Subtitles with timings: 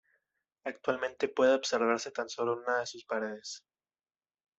[0.63, 3.63] Actualmente puede observarse tan solo una de sus paredes.